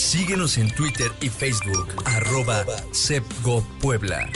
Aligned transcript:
Síguenos 0.00 0.56
en 0.56 0.70
Twitter 0.70 1.12
y 1.20 1.28
Facebook, 1.28 1.88
arroba 2.06 2.64
Puebla. 3.82 4.30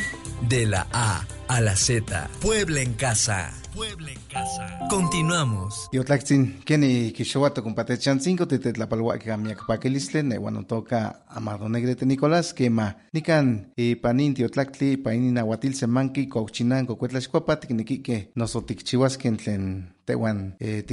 De 0.46 0.67
la 0.67 0.87
A 0.92 1.26
a 1.48 1.60
la 1.62 1.75
Z. 1.75 2.29
Puebla 2.42 2.83
en 2.83 2.92
casa. 2.92 3.51
Puebla 3.74 4.12
en 4.12 4.21
casa. 4.30 4.79
Continuamos. 4.90 5.88
Yo 5.90 6.04
tlaxin, 6.04 6.61
keni 6.64 7.12
kishowato 7.12 7.62
compate 7.62 7.96
chancinco 7.98 8.46
te 8.46 8.58
tetlapalwa 8.58 9.19
que 9.19 9.37
miak 9.37 9.66
pakelisle 9.66 10.22
ne 10.22 10.38
wano 10.38 10.64
toca 10.66 11.24
amado 11.28 11.69
negrete 11.69 12.04
Nicolás 12.06 12.53
que 12.53 12.69
ma 12.71 12.99
nikan 13.12 13.72
y 13.74 13.94
panin 13.96 14.35
tio 14.35 14.51
tlaxli 14.51 14.99
painin 14.99 15.38
aguatil 15.38 15.74
semanki 15.74 16.28
cochinan 16.28 16.87
cocuetlashcuapa 16.87 17.59
tikniki 17.59 18.02
que 18.02 18.30
noso 18.34 18.62
tikchihuasken 18.62 19.37
tlen 19.38 19.95
tewan 20.05 20.56
eh, 20.60 20.84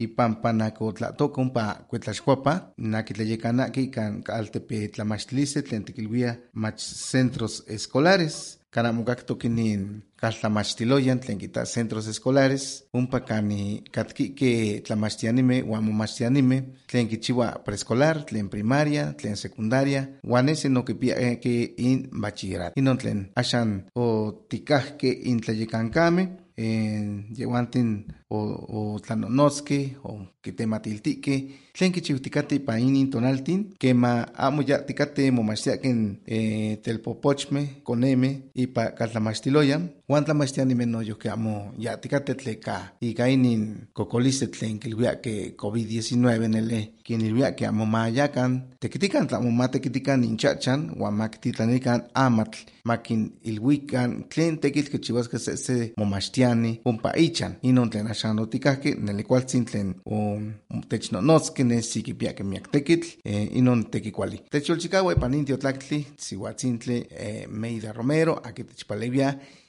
tikchihuaken 0.00 0.36
tik 0.36 0.78
temaktisken 0.78 0.96
tlatolen 0.96 1.20
tlen 1.20 1.20
otikahke 1.20 1.20
ipan 1.20 1.22
panakotlatoka 1.22 1.40
ompa 1.40 1.64
kuetlaxkuapa 1.88 2.52
nakitlayekanaki 2.78 3.90
kan 3.90 4.22
kaltepe 4.22 4.88
tlamachtilistli 4.88 5.62
tlen 5.62 5.84
tikilwia 5.84 6.34
mach 6.54 6.78
centros 6.78 7.62
escolares. 7.66 8.56
Kanamokak 8.70 9.26
kinin 9.38 10.02
kaltlamachtiloyan 10.16 11.18
tlen 11.18 11.38
kita 11.38 11.64
centros 11.64 12.06
escolares. 12.06 12.84
Ompa 12.92 13.20
kani 13.20 13.82
katkike 13.90 14.80
tlamachtianime 14.86 15.62
uan 15.62 15.84
momachtianime 15.84 16.62
tlen 16.86 17.08
kichiua 17.08 17.48
preescolar 17.64 18.24
tlen 18.24 18.48
primaria 18.48 19.12
tlen 19.18 19.36
secundaria 19.36 20.06
uan 20.22 20.48
ese 20.48 20.68
nokipiake 20.68 21.74
in 21.78 22.08
bachillerato. 22.20 22.74
Inon 22.76 22.98
tlen 22.98 23.30
axan 23.34 23.84
otikajke 23.94 25.10
intlayekankameh 26.60 27.36
yehuantin 27.38 28.04
o, 28.30 28.38
o 28.68 28.98
tlanonotzkeh 28.98 29.96
o 30.04 30.26
kitematiltihkeh 30.42 31.40
tlen 31.74 31.92
kichiutikateh 31.92 32.58
ipan 32.60 32.80
inin 32.80 33.10
tonaltin 33.10 33.74
kema 33.78 34.26
amo 34.34 34.62
ya 34.62 34.78
tikateh 34.78 35.32
momachtiahken 35.32 36.18
eh, 36.26 36.78
telpopochmeh 36.82 37.82
konemeh 37.82 38.34
ipa 38.54 38.90
kaltlamachtiloyan 40.10 40.10
uan 40.10 40.24
tlamachtianimeh 40.24 40.86
noyihki 40.86 41.28
amo 41.28 41.72
ya 41.78 41.96
tikateh 41.96 42.36
tleka 42.36 42.92
ika 43.00 43.28
inin 43.28 43.88
kokolistli 43.92 44.46
tlen 44.48 44.78
kilwiahkeh 44.78 45.54
COVID-19 45.56 46.48
nele 46.48 46.92
kinilwiahkeh 47.04 47.68
amo 47.68 47.86
mayakan 47.86 48.62
tekitikan 48.80 49.28
tlamo 49.28 49.50
matekitikan 49.50 50.24
inchachan 50.24 50.90
uan 50.98 51.14
makititlanikan 51.14 52.02
amatl 52.14 52.58
makin 52.84 53.32
ilwikan 53.42 54.24
tlen 54.28 54.58
tekitl 54.58 54.90
kichiuaskeh 54.90 55.40
sehse 55.40 55.92
momachtiani 55.96 56.80
ompa 56.84 57.12
ichan 57.16 57.54
inon 57.62 57.90
tlen 57.90 58.06
axan 58.06 58.38
otikahkeh 58.38 58.94
neli 58.98 59.22
kualtzin 59.22 59.64
tlen 59.64 59.94
technonotzkeh 60.88 61.66
nesi 61.66 62.02
kipiahkeh 62.02 62.46
miak 62.46 62.70
tekitl 62.72 63.08
eh, 63.24 63.48
inon 63.56 63.84
tekikuali 63.90 64.42
techyolchikaua 64.50 65.12
ipan 65.12 65.30
nin 65.30 65.44
tiotlactli 65.44 66.06
siuatzintli 66.18 67.06
eh, 67.10 67.46
Meida 67.48 67.92
Romero 67.92 68.40
aki 68.42 68.64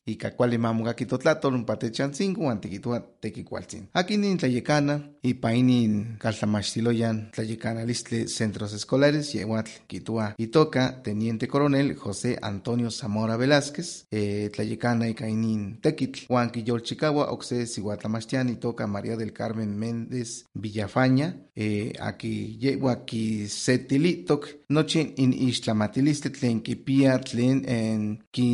ika 0.05 0.31
kuali 0.31 0.57
mamokaki 0.57 1.05
totlatol 1.05 1.55
ompa 1.55 1.75
techantzinko 1.77 2.41
uan 2.41 2.61
tikitua 2.61 2.99
tekikualtzin 3.21 3.83
aki 3.93 4.17
nin 4.17 4.37
tlayekana 4.37 4.99
ipa 5.23 5.51
inin 5.51 6.17
kaltlamachtiloyan 6.19 7.19
tlayekanalistli 7.35 8.25
centros 8.25 8.73
escolares 8.73 9.35
yehuatl 9.35 9.71
kitua 9.87 10.31
itoka 10.37 10.87
teniente 11.03 11.47
coronel 11.47 11.93
José 11.93 12.37
Antonio 12.41 12.89
Zamora 12.89 13.37
Velázquez 13.37 14.05
eh, 14.11 14.49
tlayekana 14.51 15.07
ika 15.07 15.27
inin 15.27 15.77
tekitl 15.81 16.25
uan 16.29 16.49
kiyolchikaua 16.51 17.27
okse 17.35 17.65
siuatlamachtian 17.65 18.49
itoka 18.49 18.87
María 18.87 19.17
del 19.17 19.33
Carmen 19.33 19.77
Méndez 19.77 20.45
Villafaña 20.55 21.33
eh, 21.55 21.93
aki 21.99 22.57
yehua 22.61 22.95
kisetilitok 22.95 24.47
nochi 24.69 25.01
in 25.17 25.33
ixtlamatilistli 25.33 26.31
tlen 26.31 26.61
kipia 26.61 27.19
tlen 27.19 27.61
en 27.69 28.19
ki, 28.31 28.49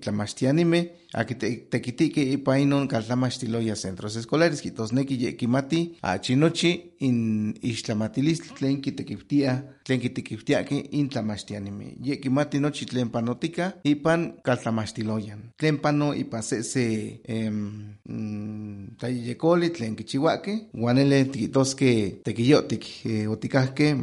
tlamachtianimeh 0.00 0.84
aki 1.14 1.34
tekitihke 1.70 2.22
ipa 2.32 2.58
inon 2.58 2.88
kaltlamachtiloya 2.88 3.74
centros 3.76 4.16
escolares 4.16 4.60
kitosneki 4.60 5.16
ye 5.22 5.32
kimati 5.32 5.80
achi 6.02 6.36
nochi 6.36 6.70
in 7.00 7.54
ixtlamatilistli 7.62 8.54
tlen 8.58 8.80
kitekiptia 8.80 9.62
tlen 9.84 10.00
kitekiptiahkeh 10.00 10.82
in 10.90 11.08
tlamachtianimeh 11.08 11.94
ye 12.02 12.16
kimati 12.16 12.60
nochi 12.60 12.86
tlen 12.86 13.08
panotika 13.10 13.72
ipan 13.84 14.32
kaltlamachtiloyan 14.42 15.40
tlen 15.58 15.78
pano 15.78 16.14
ipa 16.14 16.42
sehse 16.42 17.20
em, 17.28 17.94
mm, 18.08 18.96
tlayeyekoli 18.98 19.70
tlen 19.70 19.96
kichiuahkeh 19.96 20.58
uan 20.74 20.96
nele 20.96 21.24
tikihtoskeh 21.24 22.22
tekiyotik 22.24 22.84
eh, 23.06 23.30
otikahkeh 23.30 23.94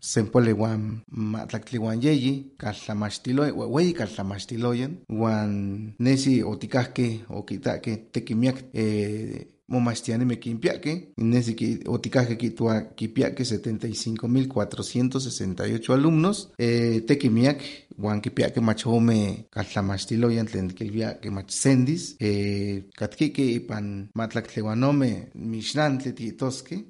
em, 0.00 1.02
matlaktli 1.10 1.78
uan 1.78 2.02
yeyi 2.02 2.52
kaltlamachtiloyan 2.58 3.54
ueyi 3.56 3.94
kaltlamachtiloyan 3.94 4.96
uan 5.08 5.94
nesi 5.98 6.42
otikahkeh 6.42 7.20
okitahkeh 7.28 7.96
tekimiak 8.12 8.56
eh, 8.74 9.46
momachtianimeh 9.68 10.38
kimpiahkeh 10.40 11.02
nesi 11.18 11.54
ki 11.54 11.78
otikahkeh 11.86 12.38
kihtowa 12.38 12.80
kipiahkeh 12.96 13.44
75,468 13.44 15.92
alumnos 15.92 16.48
eh, 16.58 17.00
tekimiak 17.06 17.62
uan 17.98 18.20
kipiahkeh 18.20 18.62
mach 18.62 18.86
ome 18.86 19.44
kaltlamachtiloyan 19.50 20.46
tlen 20.46 20.68
kilwia 20.78 21.18
mach 21.30 21.50
sendis 21.50 22.16
eh, 22.20 22.82
katkihkeh 22.96 23.54
ipan 23.60 24.08
matlaktli 24.14 24.62
uan 24.62 24.84
ome 24.84 25.28
mixnantli 25.34 26.12
tikihtoskeh 26.12 26.82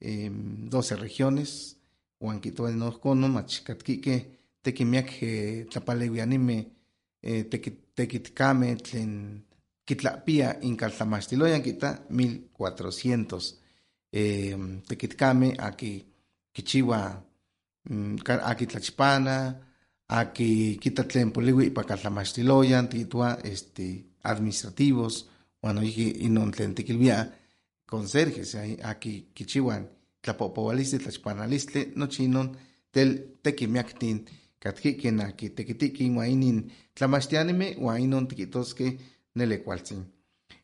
eh, 0.00 0.30
12 0.70 0.96
regiones 1.02 1.81
uan 2.22 2.40
kihtowa 2.40 2.70
nohkonon 2.70 3.32
mach 3.36 3.54
katkihkeh 3.66 4.20
tekimiak 4.62 5.10
eh, 5.22 5.66
tlapalewianimeh 5.70 6.62
eh, 7.22 7.42
tekitkameh 7.96 8.76
tlen 8.86 9.12
kitlapia 9.86 10.48
inkaltlamachtiloyan 10.68 11.62
kita 11.62 11.88
1400 12.10 13.58
eh, 14.12 14.54
tekitkameh 14.88 15.52
aki 15.58 15.92
kichiua 16.54 17.02
mm, 17.90 18.16
aki 18.50 18.64
tlachpana 18.66 19.36
aki 20.08 20.78
kita 20.82 21.02
tlen 21.10 21.32
poliwi 21.32 21.66
ipa 21.66 21.82
kaltlamachtiloyan 21.84 22.88
tikihtowa 22.88 23.38
este 23.52 23.86
administrativos 24.22 25.16
noihki 25.62 26.06
inon 26.26 26.50
tlen 26.50 26.74
tikilwia 26.74 27.26
conserjes 27.90 28.56
aki 28.82 29.12
kichiuan 29.34 29.84
tlapopoualistli 30.22 30.98
tlachpanalistli 30.98 31.92
nochi 31.96 32.24
inon 32.24 32.48
tel 32.92 33.10
tekimiaktin 33.42 34.18
katkihkeh 34.62 35.14
aki 35.28 35.46
tekitihkeh 35.56 36.06
inuan 36.06 36.30
inin 36.34 36.58
tlamachtianimeh 36.96 37.72
uan 37.82 38.00
inon 38.06 38.28
tikihtoskeh 38.28 38.92
nele 39.34 39.56
kualtzin 39.64 40.02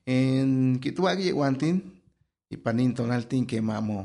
en 0.06 0.78
kihtowa 0.82 1.12
yehuantin 1.12 1.76
ipan 2.54 2.76
nin 2.76 2.94
tonaltin 2.94 3.46
kema 3.46 3.76
amo 3.76 3.98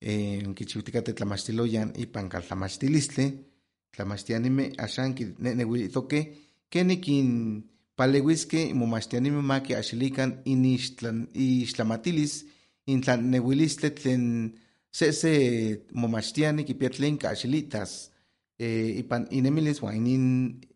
eh, 0.00 0.42
kichiutikateh 0.56 1.14
tlamachtiloyan 1.14 1.90
ipan 2.04 2.28
kaltlamachtilistli 2.32 3.26
tlamachtianimeh 3.94 4.72
axan 4.84 5.14
kineneuilitokeh 5.14 6.24
keni 6.72 6.96
kinpalewiskeh 7.04 8.74
momachtianimeh 8.74 9.44
makiahxilikan 9.50 10.30
inixtlamatilis 10.52 12.34
intlaneuilistli 12.92 13.90
tlen 13.90 14.24
sehse 14.98 15.32
momachtiani 15.92 16.64
kipia 16.68 16.90
tlen 16.90 17.18
kaahxilitas 17.22 17.92
eh, 18.58 18.98
ipan 19.02 19.26
inemilis 19.30 19.82
uan 19.82 19.96
inin 20.00 20.26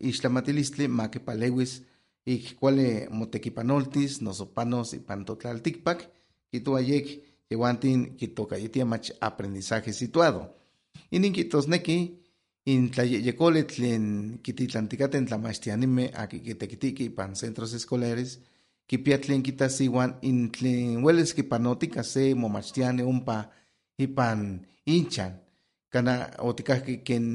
ixtlamatilistli 0.09 0.87
makipalewis 0.87 1.81
ik 2.25 2.55
kuali 2.59 3.07
motekipanoltis 3.19 4.21
noso 4.21 4.45
panos 4.55 4.93
ipan 4.93 5.25
totlaltikpak 5.25 5.99
kihtowa 6.51 6.81
yek 6.81 7.07
yehuantin 7.49 8.15
kitokayetia 8.17 8.85
mach 8.85 9.11
aprendizaje 9.21 9.93
situado. 9.93 10.41
Inin 11.11 11.33
kihtosneki 11.33 11.97
in 12.65 12.89
tlayeyekoli 12.91 13.63
tlen 13.63 14.05
kititlantikateh 14.43 15.25
tlamachtianimeh 15.25 16.11
aki 16.13 16.39
kitekitihkeh 16.39 17.05
ipan 17.05 17.33
centros 17.35 17.73
escolares 17.73 18.39
kipia 18.87 19.17
tlen 19.17 19.43
kitas 19.43 19.81
iuan 19.81 20.13
in 20.21 20.51
tlen 20.51 21.03
uelis 21.03 21.33
kipanotika 21.33 22.03
se 22.03 22.35
momachtiani 22.35 23.03
ompa 23.03 23.49
ipan 24.05 24.39
inchan 24.85 25.33
kana 25.93 26.13
otikahki 26.47 26.95
ken 27.07 27.25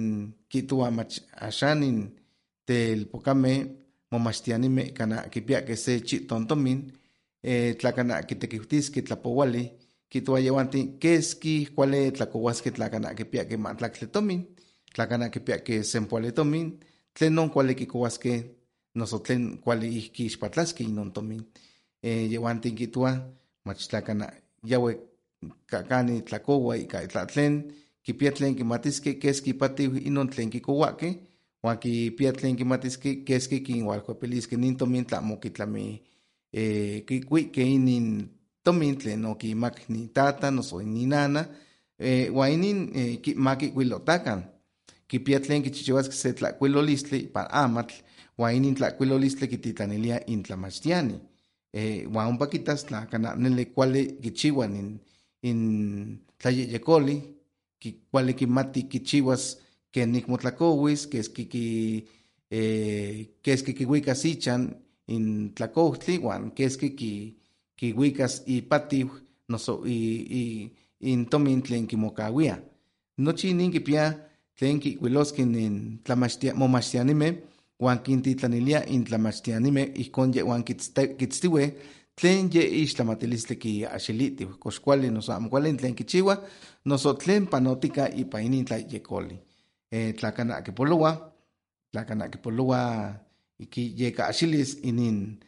kihtowa 0.51 0.91
mach 0.91 1.15
axan 1.47 1.83
in 1.83 1.99
telpokameh 2.67 3.59
momachtianimeh 4.11 4.89
kana 4.99 5.17
kipiahkeh 5.33 5.79
se 5.85 5.93
chihtontomin 6.09 6.79
eh, 7.43 7.77
tla 7.79 7.91
kana 7.97 8.23
kitekiutiskeh 8.29 9.05
tlapouali 9.07 9.65
kihtowa 10.11 10.39
yehuantin 10.47 10.99
keski 11.03 11.55
kuali 11.75 12.01
tlakouaskeh 12.17 12.73
tla 12.77 12.89
kana 12.93 13.15
kipiahkeh 13.19 13.59
mahtlactli 13.65 14.07
tomin 14.15 14.41
tla 14.95 15.05
kana 15.11 15.29
kipiahkeh 15.35 15.83
sempoali 15.93 16.33
tomin 16.39 16.67
tlenon 17.15 17.49
kuali 17.55 17.75
kikouaskeh 17.81 18.39
noso 18.95 19.19
tlen 19.19 19.59
kuali 19.59 19.89
ihki 19.99 20.27
ixpatlaskeh 20.27 20.87
inon 20.87 21.11
tomin. 21.13 21.43
Eh, 22.03 22.31
yehuantin 22.33 22.75
kihtowa 22.77 23.11
machtlacana 23.65 24.27
yawe 24.63 24.93
kakani 25.67 26.23
tlakowa 26.23 26.76
ika 26.76 27.02
itlatlen 27.02 27.73
kipia 28.02 28.32
tlen 28.32 28.55
kimatiske 28.55 29.14
keski 29.23 29.52
patiw 29.61 29.96
inon 30.08 30.29
tlen 30.29 30.50
kikowake 30.50 31.11
wan 31.62 31.79
kipia 31.79 32.32
tlen 32.32 32.56
kimatiske 32.56 33.14
keski 33.25 33.61
kinwalkuepiliske 33.61 34.56
nin 34.56 34.76
tomin 34.76 35.05
tlamo 35.05 35.37
kitlami 35.37 36.02
eh, 36.52 37.05
kikuike 37.06 37.62
inin 37.76 38.29
tomin 38.64 38.96
tlen 38.96 39.25
okimak 39.25 39.88
ni 39.88 40.08
tata 40.08 40.50
noso 40.50 40.82
ni 40.82 41.06
nana 41.06 41.46
eh, 41.99 42.35
wan 42.37 42.52
inin 42.52 42.91
eh, 42.94 43.37
makikuilotakan 43.37 44.43
kipia 45.08 45.41
tlen 45.41 45.62
kichichiuaske 45.62 46.12
se 46.12 46.32
tlakuilolistli 46.32 47.19
ipan 47.19 47.46
amatl 47.50 47.94
wan 48.38 48.55
inin 48.56 48.75
tlakuilolistli 48.75 49.49
kititlanilia 49.49 50.26
intlamachtiani 50.26 51.20
eh, 51.73 52.17
ompa 52.17 52.46
kitas 52.46 52.85
tla 52.87 53.06
kana 53.06 53.35
nele 53.37 53.64
kuali 53.64 54.06
kichiua 54.23 54.67
nin 54.67 55.00
in 55.49 55.61
tlayeyekoli 56.41 57.17
kuali 58.11 58.35
kimati 58.35 58.82
kichiuas 58.91 59.44
ken 59.93 60.12
nikmotlakowis 60.12 61.06
keski 61.12 61.44
ki 61.52 61.64
eh, 62.50 63.26
keski 63.44 63.73
kiuikas 63.79 64.25
ichan 64.25 64.62
in 65.14 65.52
tlakohtli 65.56 66.19
wan 66.26 66.50
keski 66.56 66.88
ki 66.99 67.12
kiuikas 67.79 68.43
ipatiw 68.46 69.08
noso 69.49 69.75
i, 69.87 69.99
i, 70.41 70.43
in 71.12 71.26
tomin 71.31 71.62
tlen 71.62 71.87
kimokawia 71.87 72.56
nochi 73.19 73.50
inin 73.50 73.73
kipia 73.73 74.05
tlen 74.58 74.81
kikuiloskeh 74.81 75.46
nin 75.46 76.00
momachtianimeh 76.55 77.35
uan 77.81 77.99
kintitlanilia 77.99 78.81
in 78.87 79.05
tlamachtianimeh 79.05 79.93
ijkon 80.02 80.35
yehuan 80.35 80.64
kitztiueh 81.19 81.70
tlen 82.21 82.51
ye 82.55 82.63
ixtlamatilistli 82.83 83.57
kiaxilitiw 83.57 84.57
kox 84.63 84.79
kuali 84.85 85.11
noso 85.11 85.33
amo 85.33 85.49
kuali 85.49 85.73
tlen 85.77 85.95
kichiua 85.95 86.37
noso 86.85 87.15
tlen 87.15 87.47
panotika 87.47 88.09
ipa 88.09 88.41
inin 88.41 88.65
tlayekoli 88.65 89.39
eh, 89.93 90.15
tlakana 90.15 90.63
kipoloa 90.63 91.13
tlakana 91.93 92.29
kipoloa 92.29 93.15
iki 93.59 93.95
yekaaxilis 93.97 94.79
inin 94.83 95.41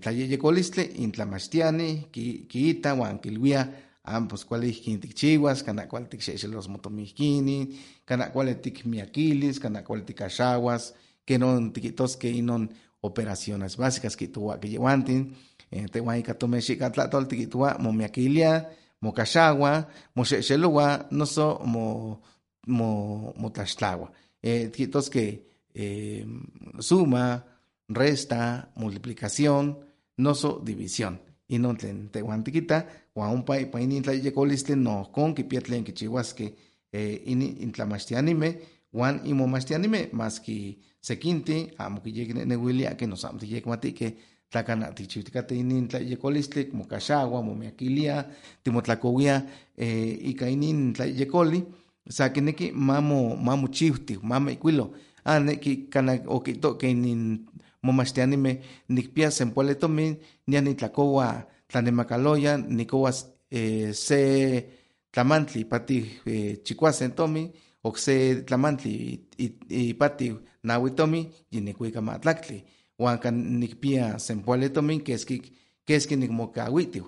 tlayeyekolistli 0.00 0.82
in 0.82 1.12
tlamachtiani 1.12 2.08
kiita 2.48 2.94
uan 2.94 3.18
kilwia 3.18 3.66
amo 4.04 4.28
pues 4.28 4.44
kuali 4.44 4.68
ihkin 4.68 5.00
tikchiuas 5.00 5.62
kana 5.62 5.86
kuali 5.86 6.06
tikxexelos 6.06 6.68
motomihkini 6.68 7.78
kana 8.04 8.30
kuali 8.30 8.54
tikmiakilis 8.54 9.60
kana 9.60 9.82
kuali 9.82 10.02
tikaxauas 10.02 10.94
kenon 11.26 11.72
tikihtoskeh 11.72 12.36
inon 12.36 12.68
operaciones 13.02 13.76
básicas 13.76 14.16
kihtowa 14.16 14.58
kiyeuantin 14.58 15.36
eh, 15.72 15.86
tehuan 15.92 16.18
ika 16.18 16.34
tomexikatlahtol 16.34 17.24
tikihtowa 17.24 17.76
momiakilia 17.78 18.64
mokaxaua 19.00 19.72
moxexeloua 20.14 21.06
noso 21.10 21.60
mo 21.64 21.84
mo 22.66 22.88
motlaxtlaua 23.36 24.08
eh, 24.42 24.70
tikihtoskeh 24.72 25.30
eh, 25.74 26.26
suma 26.78 27.44
resta 27.88 28.70
multiplicación 28.76 29.78
noso 30.16 30.60
división. 30.64 31.20
Inon 31.50 31.76
tlen 31.76 32.08
tehuan 32.14 32.44
tikita 32.44 32.84
uan 33.14 33.30
ompa 33.34 33.56
ipa 33.58 33.80
inin 33.82 34.02
tlayekolistli 34.02 34.76
nohkon 34.76 35.34
kipia 35.34 35.60
tlen 35.60 35.84
kichiuaskeh 35.84 36.50
eh, 36.92 37.22
inin 37.26 37.56
intlamachtianimeh 37.66 38.54
uan 38.92 39.20
inmomachtianimeh 39.24 40.12
maski 40.12 40.78
sekinti 41.02 41.74
amo 41.78 42.00
kiyekneneuiliakeh 42.00 43.08
noso 43.08 43.28
amo 43.28 43.38
tiyekmatihkeh 43.38 44.12
tlakana 44.12 44.39
tikchiutikateh 44.50 45.58
inin 45.58 45.88
tlayekolistli 45.88 46.70
mokaxaua 46.72 47.42
momiakilia 47.42 48.24
timotlakowia 48.64 49.42
eh, 49.78 50.28
ika 50.28 50.46
inin 50.46 50.92
tlayekoli 50.92 51.64
sa 52.08 52.28
kineki 52.28 52.72
mamo 52.72 53.36
mamochiutiu 53.36 54.20
mamoikuilo 54.22 54.94
ah 55.24 55.38
neki 55.38 55.76
kana 55.76 56.18
okihtohkeh 56.26 56.90
inin 56.90 57.46
momachtianimeh 57.82 58.56
nikpia 58.88 59.30
senpoali 59.30 59.74
tomin 59.74 60.16
niah 60.46 60.62
nitlakoua 60.62 61.42
tlanemakaloya 61.68 62.56
nikouas 62.56 63.26
eh, 63.50 63.94
se 63.94 64.20
tlamantli 65.12 65.60
ipatih 65.60 66.06
eh, 66.26 66.58
chikuasen 66.64 67.12
tomin 67.12 67.50
okse 67.84 68.42
tlamantli 68.46 69.20
ipatiw 69.68 70.36
naui 70.62 70.90
tomin 70.90 71.30
yinikuika 71.52 72.00
matlaktli 73.00 73.04
uan 73.04 73.18
kan 73.18 73.60
nikpia 73.60 74.18
senpoali 74.18 74.68
tomin 74.70 75.00
keski 75.00 75.42
keski 75.84 76.16
nikmokauitiw 76.16 77.04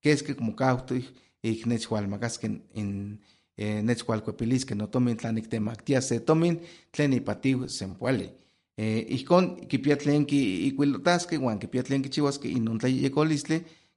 keski 0.00 0.34
mokautiu 0.40 1.02
ik 1.42 1.66
nechualmakaskeh 1.66 2.50
in 2.74 3.18
eh, 3.58 3.82
nechkualkuepiliskeh 3.82 4.76
notomin 4.76 5.16
tla 5.16 5.32
niktemaktia 5.32 6.00
se 6.00 6.20
tomin 6.20 6.60
tlen 6.90 7.12
ipatiw 7.12 7.68
senpoali 7.68 8.30
eh, 8.78 9.04
ijkon 9.08 9.66
kipia 9.68 9.96
tlen 9.96 10.26
kiikuilotaskeh 10.26 11.40
uan 11.42 11.58
kipia 11.58 11.82
tlen 11.82 12.02
kichiuaskeh 12.02 12.50
inon 12.50 12.78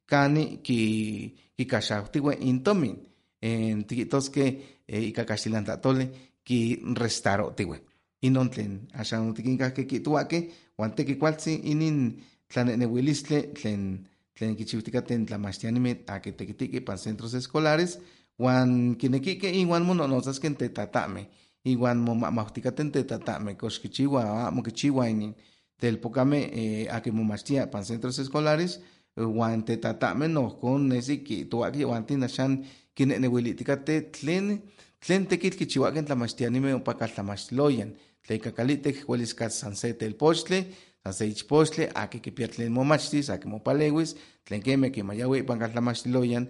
kani 0.07 0.59
ki 0.63 1.35
kikaxautiwe 1.57 2.38
in 2.39 2.63
tomin. 2.63 2.97
Eh, 3.41 3.75
tikihtoskeh 3.88 4.53
eh, 4.88 5.03
ika 5.09 5.23
kaxtilantlahtoli 5.25 6.09
kirestarotiwe 6.44 7.77
inon 8.21 8.49
tlen 8.49 8.87
axan 8.93 9.29
otikinkahkeh 9.29 9.85
kihtohuakeh 9.85 10.49
uan 10.77 10.91
tekikualtzin 10.97 11.61
inin 11.63 12.21
tlanehnehuilistli 12.53 13.39
tlen 13.57 14.07
tlen 14.37 14.55
kichiutikateh 14.55 15.17
tlamachtianimeh 15.25 16.05
akeh 16.07 16.33
tekitihkeh 16.33 16.81
ipan 16.81 16.97
centros 16.97 17.33
escolares 17.33 17.99
uan 18.39 18.95
kinekihkeh 18.99 19.53
inuan 19.61 19.85
mononotzaskeh 19.85 20.53
tetatameh 20.57 21.25
iuan 21.65 21.97
momahmautikateh 21.97 22.91
tetatameh 22.91 23.57
kox 23.57 23.79
kichiua 23.79 24.47
amo 24.47 24.61
kichiua 24.63 25.09
inin 25.13 25.33
telpokameh 25.77 26.43
eh, 26.59 26.85
akin 26.95 27.13
momachtia 27.15 27.67
ipan 27.69 27.83
centros 27.85 28.19
escolares 28.19 28.79
uan 29.17 29.61
tetatameh 29.65 30.29
nohkon 30.29 30.89
nesi 30.89 31.17
kihtohuakeh 31.27 31.81
yehuantin 31.81 32.23
axan 32.23 32.65
kinehnehuilitikateh 32.97 33.99
tlen 34.15 34.61
tlen 35.05 35.25
tekitl 35.29 35.57
kichiuakeh 35.57 36.05
tlamachtianimeh 36.05 36.73
ompa 36.77 36.93
kaltlamachtiloyan 36.93 37.93
tlen 38.27 38.39
ika 38.39 38.51
kalihtec 38.51 39.03
uelis 39.07 39.33
katz 39.33 39.59
san 39.62 39.75
se 39.75 39.94
telpochtli 39.94 40.65
san 41.03 41.13
se 41.13 41.27
ichpochtli 41.27 41.88
aki 41.95 42.19
kipia 42.19 42.47
tlen 42.47 42.71
momachtis 42.71 43.29
aki 43.29 43.47
mopaleuis 43.47 44.15
tlen 44.45 44.62
kemeh 44.62 44.91
kimayaui 44.91 45.39
ipan 45.39 45.59
kaltlamachtiloyan 45.59 46.47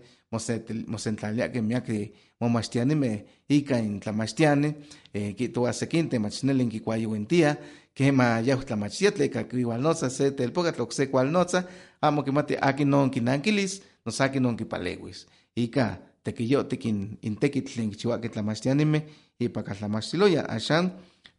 mosentlaliakeh 0.88 1.62
miakeh 1.62 2.12
momachtianimeh 2.42 3.24
ika 3.50 3.78
in 3.78 4.00
tlamachtiani 4.00 4.74
eh, 5.14 5.36
kihtowa 5.36 5.74
sekinteh 5.74 6.20
mach 6.20 6.44
neli 6.44 6.66
kikuayouintia 6.66 7.56
kema 7.94 8.40
yauh 8.40 8.66
tlamachtia 8.66 9.12
tleka 9.12 9.44
kiualnotza 9.44 10.10
se 10.10 10.32
telpokatl 10.32 10.82
ok 10.82 10.92
se 10.94 11.06
kualnotza 11.06 11.64
amo 12.02 12.24
kimati 12.24 12.58
akin 12.62 12.90
non 12.90 13.10
kinankilis 13.10 13.82
noso 14.06 14.24
akin 14.24 14.44
non 14.44 14.58
kipaleuis 14.58 15.28
ika 15.56 15.98
tekiyotik 16.24 16.86
in, 16.86 17.18
in 17.22 17.36
tekitl 17.36 17.74
tlen 17.74 17.90
kichiuakeh 17.90 18.32
tlamachtianimeh 18.32 19.02
ipa 19.40 19.64
kaltlamachtiloya 19.64 20.44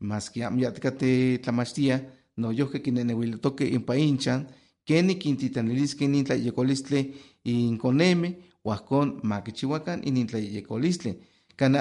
maski 0.01 0.43
amo 0.43 0.61
yatikateh 0.61 1.41
tlamachtia 1.43 2.01
noyohkeh 2.37 2.83
kineneuilitokeh 2.83 3.73
impa 3.73 3.95
inchan 3.95 4.47
kenik 4.85 5.19
kintitlanilisqueh 5.19 6.07
inin 6.09 6.25
tlayekolistli 6.25 7.01
in 7.45 7.79
konemeh 7.79 8.33
uahkon 8.65 9.21
makichiuakan 9.23 10.01
inin 10.09 10.27
tlayekolistli 10.27 11.13
kana 11.57 11.79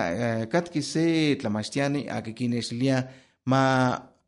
katki 0.50 0.82
se 0.82 1.36
tlamachtiani 1.40 2.10
aki 2.10 2.34
kinextilia 2.34 3.04
ma 3.46 3.62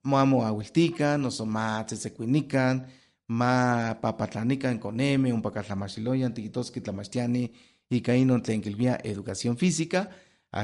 mamoauiltikan 0.04 1.22
noso 1.22 1.46
matzetzekuinikan 1.46 2.86
ma 3.28 3.96
papatlanikan 4.02 4.80
konemeh 4.80 5.34
ompa 5.34 5.52
kaltlamachtiloyan 5.52 6.34
tikihtoskeh 6.34 6.84
tlamachtiani 6.84 7.52
ika 7.92 8.14
inon 8.14 8.42
tlen 8.42 8.62
kilvia 8.62 8.98
educación 9.04 9.58
física 9.58 10.06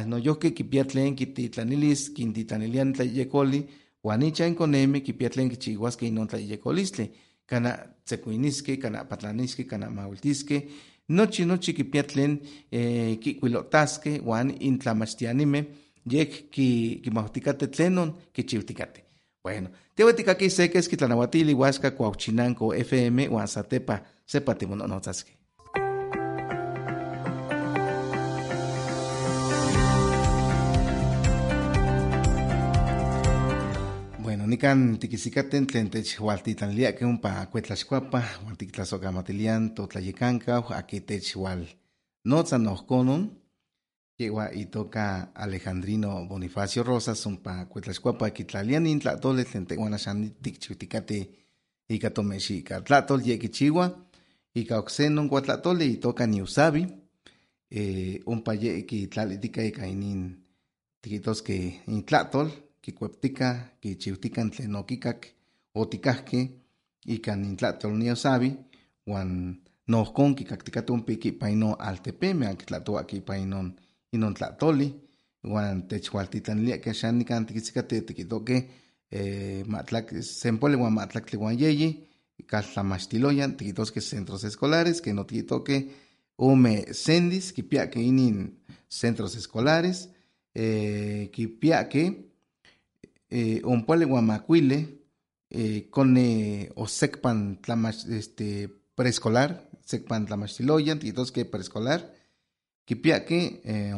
noyohkeh 0.05 0.53
kipia 0.53 0.83
tlen 0.83 1.15
kititlanilis 1.15 2.09
kintitlanilia 2.09 2.85
tlayekoli 2.95 3.65
uan 4.03 4.21
ichan 4.23 4.55
konemeh 4.55 5.03
kipia 5.03 5.29
tlen 5.29 5.49
kichiuaskeh 5.49 6.07
inon 6.07 6.27
tlayekolistli 6.27 7.11
kana 7.45 7.77
tzekuiniskeh 8.05 8.79
kana 8.79 9.05
patlaniskeh 9.05 9.67
kana 9.67 9.89
maultiskeh 9.89 10.61
nochi 11.09 11.45
nochi 11.45 11.73
kipia 11.73 12.03
tlen 12.03 12.39
eh, 12.71 13.19
kikuilotaskeh 13.19 14.21
uan 14.25 14.53
intlamachtianimeh 14.59 15.65
yek 16.11 16.31
kimautikateh 17.03 17.69
tlenon 17.69 18.13
kichiutikateh 18.33 19.03
bueno 19.43 19.69
teua 19.95 20.13
tikakih 20.13 20.51
se 20.51 20.67
keski 20.67 20.97
tlanauatili 20.97 21.53
huaxka 21.53 21.91
cuauchinanco 21.91 22.73
fm 22.87 23.17
uan 23.31 23.47
satepa 23.47 23.99
sepa 24.25 24.55
timononotzaskeh 24.55 25.44
nikan 34.55 34.95
tikisikaten 34.99 35.67
tlen 35.67 35.89
techhualtitlaniliakeh 35.91 37.07
ompa 37.07 37.45
kuetlaxkuapa 37.51 38.21
uan 38.45 38.57
tiktlasokamatilian 38.57 39.63
totlayekankau 39.75 40.63
aki 40.79 40.99
techhual 41.09 41.61
notza 42.25 42.57
nohkonon 42.57 43.23
yewa 44.19 44.45
itoka 44.53 45.27
Alejandrino 45.35 46.25
Bonifacio 46.29 46.83
Rosas 46.83 47.27
ompa 47.27 47.65
kuetlaxkuapa 47.65 48.29
kitlalia 48.29 48.79
nin 48.79 48.99
tlahtoli 48.99 49.43
tlen 49.45 49.65
tehuan 49.67 49.93
axan 49.93 50.31
tikchiutikateh 50.43 51.25
ika 51.89 52.09
kichiua 53.41 53.85
ika 54.55 54.83
non 55.09 55.29
kuatlahtoli 55.29 55.87
itoka 55.93 56.27
niusabi 56.27 56.87
eh, 57.71 58.21
ompa 58.25 58.53
ye 58.53 58.81
kitlalitika 58.81 59.61
ika 59.63 59.85
inin 59.85 60.21
tikihtoskeh 61.01 61.87
in 61.87 62.03
kikueptika 62.85 63.47
kichiutikan 63.81 64.51
tlen 64.53 64.75
okikak 64.81 65.19
otikahkeh 65.81 66.45
ika 67.15 67.35
nin 67.35 67.57
tlahtol 67.57 67.93
niusabi 67.97 68.49
uan 69.11 69.29
nohkon 69.87 70.35
kikaktikateh 70.37 70.93
ompa 70.93 71.11
ipa 71.29 71.47
inon 71.55 71.75
altepemeh 71.87 72.49
akitlahtohuakeh 72.49 73.17
ipa 73.21 73.35
inon 73.45 73.67
inon 74.15 74.33
tlahtoli 74.37 74.87
uan 75.51 75.81
techualtitlaniliakeh 75.89 76.91
axan 76.93 77.17
nikan 77.19 77.45
tikitzikateh 77.45 78.01
tikihtohkeh 78.07 78.61
eh, 79.17 79.61
matlak 79.73 80.13
sempoli 80.21 80.75
uan 80.81 80.93
mahtlaktli 80.93 81.37
uan 81.43 81.57
yeyi 81.63 81.89
kaltlamachtiloyan 82.51 83.57
tikihtoskeh 83.57 84.03
centros 84.11 84.43
escolares 84.49 85.01
ken 85.01 85.19
otikihtohkeh 85.23 85.81
ome 86.37 86.75
sendis 87.05 87.53
kipiahkeh 87.55 88.03
inin 88.11 88.37
centros 88.89 89.35
escolares 89.41 89.99
eh, 90.55 91.29
kipiahkeh 91.33 92.07
eh, 93.29 93.61
ompoali 93.63 94.05
uan 94.05 94.25
makuili 94.25 94.79
eh, 95.49 95.89
kone 95.89 96.69
osekpan 96.75 97.57
tlamach 97.61 98.05
este 98.09 98.69
preescolar 98.95 99.55
sekpan 99.85 100.25
tlamachtiloyan 100.25 100.99
tikihtoskeh 100.99 101.45
preescolar 101.51 102.01
kipiahkeh 102.85 103.45
eh, 103.63 103.95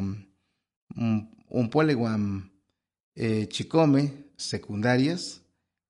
ompoali 1.50 1.94
uan 1.94 2.50
eh, 3.16 3.48
chikome 3.48 4.02
secundarias 4.36 5.40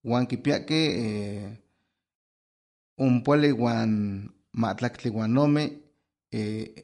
uan 0.05 0.27
kipiahkeh 0.27 0.87
eh, 1.05 1.51
ompoali 2.99 3.53
uan 3.53 3.93
mahtlaktli 4.53 5.11
uan 5.11 5.39
ome 5.39 5.65
eh, 6.33 6.75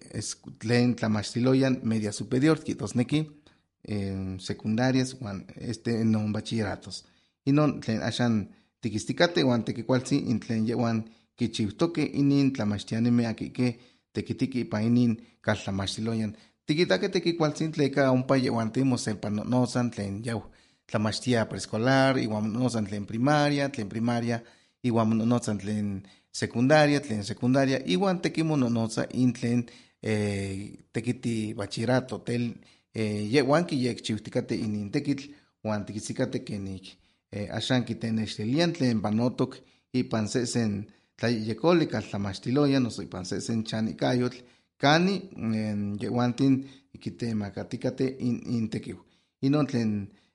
tlen 0.58 0.94
tlamachtiloyan 0.94 1.80
media 1.82 2.12
superior 2.12 2.58
tikihtusneki 2.58 3.43
eh, 3.88 4.36
secundarias 4.38 5.16
uan 5.20 5.44
este 5.56 6.04
non 6.04 6.32
bachilleratos 6.32 7.04
inon 7.46 7.80
tlen 7.80 8.02
axan 8.02 8.48
tikistikateh 8.80 9.44
uan 9.44 9.64
tekikualtzin 9.64 10.28
in 10.30 10.40
tlen 10.40 10.66
yehuan 10.68 11.04
kichiutokeh 11.36 12.10
inin 12.20 12.52
tlamachtianimeh 12.52 13.28
akihkeh 13.28 13.72
tekitiki 14.12 14.60
ipa 14.60 14.78
inin 14.80 15.12
kaltlamachtiloyan 15.40 16.32
tikitakeh 16.66 17.10
tekikualtzin 17.10 17.72
tleka 17.72 18.10
ompa 18.10 18.36
yehuantin 18.36 18.86
mosepannonotzan 18.86 19.90
tlen 19.90 20.24
yau. 20.24 20.42
Tlamachtia 20.90 21.46
preescolar 21.48 22.18
iuan 22.18 22.44
mononotzan 22.44 22.86
tlen 22.86 23.06
primaria 23.06 23.68
tlen 23.68 23.88
primaria 23.88 24.40
iuan 24.84 25.08
mononotzan 25.08 25.58
tlen 25.58 26.02
secundaria 26.32 27.00
tlen 27.00 27.24
secundaria. 27.24 27.78
Iuan 27.86 28.20
tekimononotza 28.20 29.06
in 29.12 29.32
tlen 29.32 29.64
eh, 30.02 30.84
tekiti 30.92 31.54
bachillerato 31.56 32.18
tel 32.18 32.52
eh, 32.94 33.32
yehuan 33.34 33.64
kiyekchiutikateh 33.66 34.58
inin 34.66 34.90
tekitl 34.90 35.24
uan 35.64 35.84
tikitzikateh 35.86 36.44
kenik 36.44 36.96
eh, 37.32 37.48
axan 37.56 37.84
kitenextilian 37.84 38.72
tlen 38.72 39.00
panotok 39.04 39.56
ipan 40.00 40.28
sesen 40.28 40.72
tlayehyekolih 41.18 41.88
kaltlamachtiloyan 41.88 42.82
noso 42.82 43.02
ipan 43.02 43.24
sesen 43.24 43.64
chanikayotl 43.64 44.38
kani 44.82 45.14
eh, 45.58 45.76
yehuantin 46.02 46.54
kitemakatikateh 47.00 48.16
in, 48.18 48.36
in 48.56 48.68
tekiu 48.70 48.98
inon 49.42 49.66
tlen 49.66 49.90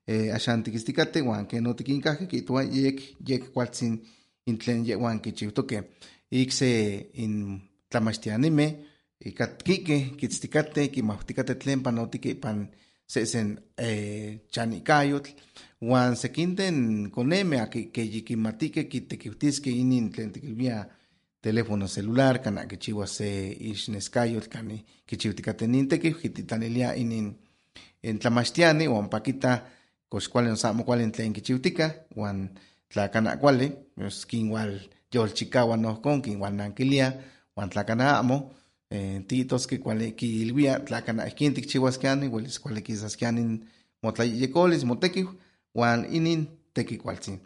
eh, 0.07 0.35
axan 0.35 0.63
tikitztikateh 0.63 1.23
uan 1.27 1.45
ken 1.47 1.67
otikinkahkeh 1.67 2.27
kihtowa 2.27 2.63
yek 2.63 2.99
yek 3.29 3.43
kualtzin 3.53 3.93
in 4.47 4.57
tlen 4.57 4.85
yehuan 4.89 5.19
kichiutokeh 5.23 5.83
ikse 6.31 6.69
in 7.23 7.61
tlamachtianimeh 9.19 9.25
ikatkikeh 9.25 10.15
kitztikateh 10.17 10.91
kimahtikateh 10.91 11.57
tlen 11.57 11.83
panotikeh 11.83 12.31
ipan 12.31 12.69
sesen 13.07 13.59
eh, 13.77 14.39
chanikayotl 14.51 15.31
uan 15.81 16.15
sekinten 16.15 17.09
konemeh 17.11 17.69
ke 17.69 18.01
yikimatikeh 18.01 18.87
kitekiutiskeh 18.87 19.73
inin 19.73 20.11
tlen 20.11 20.31
tikilvia 20.31 20.85
teléfono 21.41 21.87
celular 21.87 22.39
kana 22.41 22.65
kichiua 22.65 23.07
se 23.07 23.51
ixneskayotl 23.59 24.49
kani 24.49 24.85
kichiutikateh 25.05 25.67
nin 25.67 25.87
tekiu 25.87 26.15
kititlanilia 26.21 26.93
inin 26.93 27.35
tlamachtiani 28.19 28.87
uan 28.87 29.09
pakita 29.09 29.63
kox 30.09 30.27
kuali 30.27 30.49
noso 30.49 30.67
amo 30.67 30.83
kuali 30.83 31.11
tlen 31.11 31.33
kichiutika 31.33 31.91
uan 32.15 32.49
tla 32.89 33.07
kana 33.07 33.37
kuali 33.37 33.71
pues 33.95 34.25
kinwal 34.25 34.79
yolchikaua 35.13 35.77
nohkon 35.77 36.21
kinwalnankilia 36.21 37.13
uan 37.57 37.69
tla 37.69 37.83
kana 37.83 38.17
amo 38.17 38.55
eh, 38.91 39.21
tikihtoskeh 39.27 39.79
kuali 39.79 40.11
kiilvia 40.11 40.79
tla 40.79 41.01
kana 41.01 41.25
ihkin 41.25 41.53
tikchiuaskiani 41.53 42.27
uelis 42.27 42.59
kuali 42.59 42.81
kisaskiani 42.81 43.59
motlayehyekolis 44.03 44.85
motekiu 44.85 45.29
uan 45.75 46.05
inin 46.09 46.47
tekikualtzin 46.73 47.39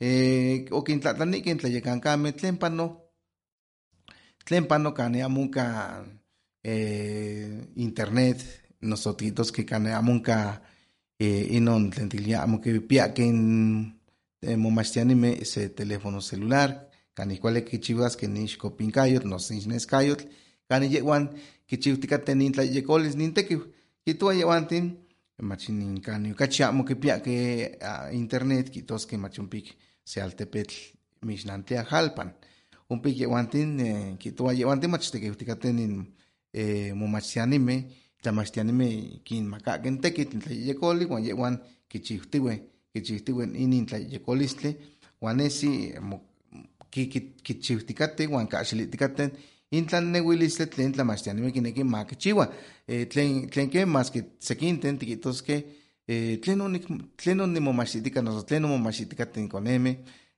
eh, 0.00 0.64
okintlahtlanikeh 0.70 1.56
tlayekankameh 1.56 2.34
tlen 2.34 2.56
pano 2.58 2.86
tlen 4.44 4.66
pano 4.66 4.92
kani 4.92 5.22
amo 5.22 5.40
onka 5.40 5.64
eh, 6.64 7.50
internet 7.76 8.38
noso 8.82 9.12
tikihtoskeh 9.12 9.66
kani 9.66 9.90
amo 9.92 10.20
eh, 11.18 11.54
inon 11.56 11.90
tlen 11.90 12.08
tikilia 12.08 12.42
amo 12.42 12.58
kipiahkeh 12.58 13.26
in 13.26 13.40
eh, 14.42 14.56
momachtianimeh 14.56 15.44
se 15.44 15.68
teléfono 15.68 16.20
celular 16.20 16.70
kanih 17.14 17.40
kuali 17.40 17.62
kichiuaskeh 17.62 18.28
ixkopinkayotl 18.44 19.28
noso 19.28 19.54
ixneskayotl 19.54 20.24
kanih 20.70 20.90
yehuan 20.94 21.24
kichiutikateh 21.68 22.34
nin 22.34 22.52
tlayehyekolis 22.54 23.14
nin 23.20 23.34
tekiu 23.34 23.60
kihtowa 24.04 24.32
yehuantin 24.40 24.86
mach 25.50 25.68
nin 25.68 26.00
kani 26.06 26.32
okachi 26.32 26.62
amo 26.62 26.84
uh, 26.84 28.14
internet 28.22 28.70
kihtoskeh 28.74 29.18
mach 29.18 29.38
ompik 29.42 29.66
se 30.04 30.22
altepetl 30.22 30.76
mixnantia 31.26 31.84
jalpan. 31.90 32.30
Ompik 32.90 33.18
yehuantin 33.20 33.80
eh, 33.80 34.18
kihtowa 34.18 34.52
yehuantin 34.52 34.90
mach 34.90 35.04
eh, 36.52 36.92
momachtianimeh 36.94 37.84
tlamachtianimeh 38.22 39.22
kinmakahkeh 39.24 40.00
tekitl 40.02 40.34
in 40.34 40.40
tlayehyekolih 40.42 41.10
uan 41.10 41.24
yehuan 41.24 41.58
kichiutiweh 41.88 42.58
kichiutiweh 42.92 43.48
inin 43.54 43.86
tlayehyekolistli 43.86 44.70
uan 45.22 45.36
nesi 45.36 45.94
kichiutikateh 47.44 48.28
uan 48.30 48.48
kahxilihtikateh 48.48 49.30
in 49.72 49.86
tlaneuilistli 49.86 50.66
tlen 50.66 50.92
tlamachtianimeh 50.92 51.52
kinekih 51.52 51.84
ma 51.84 52.04
kichiua. 52.04 52.46
Eh, 52.88 53.06
tlen 53.08 53.48
tlen 53.50 53.70
ke 53.70 53.84
maski 53.86 54.22
sekinten 54.38 54.98
tikihtoskeh 54.98 55.62
eh, 56.08 56.38
tlen 56.42 56.60
onik 56.60 56.88
tlen 57.22 57.40
onimomachtitika 57.40 58.22
noso 58.22 58.42
tlen 58.42 58.64
omomachtitikateh 58.64 59.48
konemeh 59.48 59.96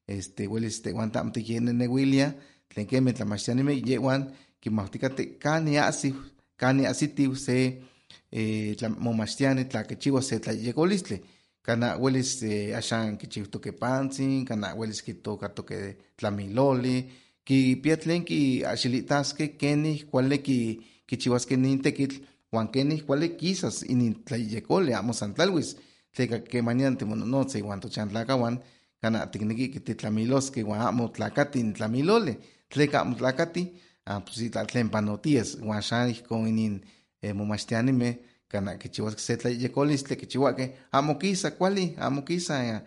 este 0.09 0.49
uelis 0.49 0.81
tehuan 0.83 1.11
amo 1.15 1.31
tikyeneneuilia 1.33 2.33
tlen 2.69 2.87
kemeh 2.87 3.15
tlamachtianimeh 3.15 3.81
yehuan 3.89 4.27
kimautikateh 4.61 5.39
kani 5.39 5.79
ahsiu 5.79 6.15
kani 6.57 6.85
se 7.35 7.57
eh, 8.33 8.77
momachtiani 8.99 9.65
tla 9.65 9.85
kichiua 9.85 10.23
se 10.23 10.39
tlayehyekolistli 10.39 11.23
kana 11.63 11.97
uelis 11.97 12.45
axan 12.77 13.17
kichiutokeh 13.19 13.73
pantzin 13.73 14.45
kana 14.45 14.75
uelis 14.75 15.03
kitokatokeh 15.03 15.97
tlamiloli 16.17 17.11
kipia 17.45 17.97
tlen 17.97 18.25
kiahxilihtaskeh 18.25 19.57
kenih 19.61 20.07
kuali 20.11 20.39
ki, 20.47 20.59
kichiuaskeh 21.07 21.59
nin 21.59 21.83
tekitl 21.83 22.17
uan 22.53 22.69
kenih 22.69 23.05
kuali 23.07 23.29
kisas 23.41 23.83
inin 23.83 24.15
tlayehyekolih 24.27 24.97
amo 24.97 25.13
san 25.13 25.35
tlalwis 25.35 25.77
tleka 26.15 26.39
kemanian 26.51 26.97
timononotza 26.97 27.59
iuan 27.59 27.81
tochantlakauan 27.81 28.57
kana 29.01 29.27
tikneki 29.27 29.81
titlamiloskeh 29.87 30.65
uan 30.69 30.81
amo 30.81 31.09
tlakati 31.09 31.59
in 31.61 31.73
tlamiloli 31.73 32.35
tleka 32.73 33.01
amo 33.01 33.15
tlakati 33.21 33.63
ah, 34.07 34.21
pues 34.21 34.39
itlah 34.47 34.67
tlen 34.67 34.89
panotias 34.91 35.59
uan 35.63 35.83
inin 36.49 36.75
eh, 37.23 37.35
momachtianimeh 37.35 38.15
kana 38.49 38.77
kichiuaskeh 38.77 39.25
se 39.27 39.37
tlayehyekolistli 39.37 40.17
kichiuakeh 40.17 40.69
amo 40.93 41.15
kisa 41.15 41.51
kuali 41.51 41.95
amo 41.99 42.23
kisa 42.23 42.55
eh, 42.65 42.81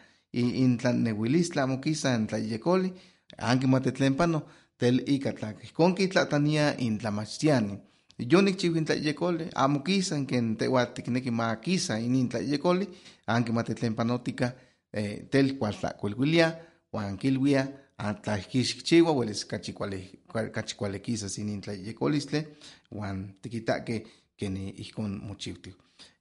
in 0.63 0.77
tlaneuilistli 0.77 1.61
amo 1.61 1.77
kisa 1.77 2.15
in 2.15 2.27
tlayehyekolih 2.27 2.91
ankimati 3.37 3.91
tlen 3.91 4.15
pano 4.15 4.41
tel 4.77 5.03
ika 5.05 5.33
tla 5.33 5.53
ihkon 5.63 5.95
kitlahtania 5.95 6.77
in 6.77 6.97
tlamachtiani 6.97 7.77
yonikchiu 8.19 8.75
in 8.75 8.85
tlayehyekolih 8.85 9.47
amo 9.55 9.79
kisa 9.79 10.25
ken 10.25 10.55
tehua 10.57 10.85
tikneki 10.85 11.31
ma 11.31 11.55
kisa 11.55 11.99
inin 11.99 12.29
tlayehyekolih 12.29 12.87
ankimati 13.27 13.75
tlen 13.75 13.95
panotika 13.95 14.51
eh, 14.95 15.27
tel 15.29 15.57
cual 15.57 15.73
tlacuilguilia, 15.73 16.55
huan 16.91 17.17
kilwia, 17.17 17.67
atlahkixchiwa, 17.97 19.11
hueles 19.11 19.45
cachicualequisa 19.45 21.29
sin 21.29 21.49
intlayecolistle, 21.49 22.47
huan 22.91 23.33
tiquitaque 23.41 24.05
que 24.37 24.49
ni 24.49 24.69
ihcon 24.77 25.19
mochiutiu. 25.23 25.73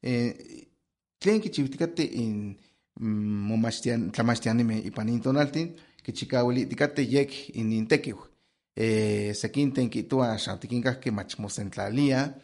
Eh, 0.02 0.35
tlen 1.18 1.40
kichiuticate 1.40 2.04
in 2.04 2.56
momachtian, 3.00 4.11
tlamachtianime 4.12 4.78
ipan 4.78 5.09
intonaltin, 5.09 5.75
kichikauiliticate 6.04 7.02
yek 7.02 7.56
in 7.56 7.73
intekiu. 7.73 8.18
Eh, 8.76 9.34
sequinten 9.34 9.90
kitua 9.90 10.37
xantiquincahque 10.37 11.11
mach 11.11 11.38
mosentlalia, 11.38 12.34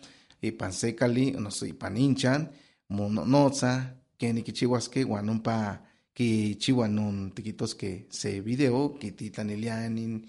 ipan 0.43 0.73
sekali, 0.73 1.31
noso 1.31 1.67
ipan 1.67 1.97
inchan, 1.97 2.49
mononotza, 2.89 3.73
keni 4.19 4.43
kichihuasque, 4.43 5.03
huan 5.03 5.29
umpa 5.29 5.79
kichiua 6.15 6.89
nun 6.89 7.31
tiquitosque 7.35 8.07
se 8.11 8.41
video, 8.41 8.89
kititlanilia 9.01 9.87
in, 9.87 10.23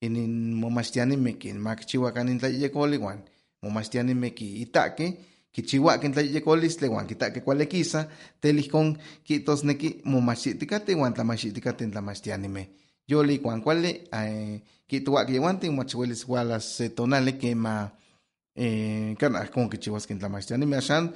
in 0.00 0.54
momachtianime 0.54 1.32
kin 1.38 1.58
makchihuacan 1.60 2.28
in 2.28 2.38
tlayecoli, 2.38 2.96
huan 2.96 3.22
momachtianime 5.52 5.52
ki 5.52 5.60
itaque, 5.60 6.00
kichihuaque 6.00 6.06
in 6.06 6.12
tlayecolistli, 6.12 6.88
huan 6.88 7.06
kitaque 7.06 7.42
cualequisa, 7.42 8.08
telihcon 8.40 8.96
kitosnequi 9.24 10.02
momachtiticate, 10.04 10.94
huan 10.94 11.12
tlamachtiticate 11.12 11.84
in 11.84 11.90
tlamachtianime. 11.90 12.68
Yoli 13.08 13.40
huan 13.42 13.62
cuale, 13.62 14.04
eh, 14.12 14.62
kituaque 14.88 15.32
yehuanten, 15.32 15.74
mach 15.74 15.94
huelis 15.94 16.24
hualas 16.26 16.76
se 16.76 16.88
tonale 16.88 17.38
que 17.38 17.54
ma 17.54 17.92
eh, 18.54 19.14
kana 19.18 19.46
con 19.48 19.68
kichihuasque 19.68 20.12
in 20.12 20.18
tlamachtianime, 20.18 20.76
axan 20.76 21.12